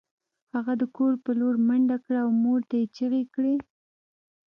هغه 0.53 0.73
د 0.81 0.83
کور 0.95 1.13
په 1.23 1.31
لور 1.39 1.55
منډه 1.67 1.97
کړه 2.05 2.17
او 2.25 2.29
مور 2.43 2.59
ته 2.69 2.75
یې 2.81 2.85
چیغې 2.95 3.23
کړې 3.33 3.55